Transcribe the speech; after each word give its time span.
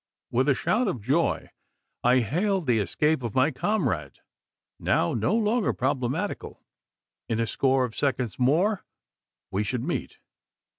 With 0.31 0.49
a 0.49 0.55
shout 0.55 0.87
of 0.87 0.99
joy 1.03 1.51
I 2.03 2.21
hailed 2.21 2.65
the 2.65 2.79
escape 2.79 3.21
of 3.21 3.35
my 3.35 3.51
comrade, 3.51 4.17
now 4.79 5.13
no 5.13 5.35
longer 5.35 5.73
problematical. 5.73 6.63
In 7.29 7.39
a 7.39 7.45
score 7.45 7.85
of 7.85 7.95
seconds 7.95 8.39
more, 8.39 8.83
we 9.51 9.63
should 9.63 9.83
meet. 9.83 10.17